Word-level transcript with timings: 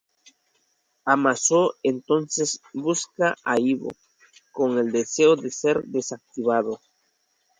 Amazo 1.05 1.75
entonces 1.83 2.59
busca 2.73 3.37
a 3.43 3.59
Ivo, 3.59 3.89
con 4.51 4.79
el 4.79 4.91
deseo 4.91 5.35
de 5.35 5.51
ser 5.51 5.83
desactivado. 5.83 6.81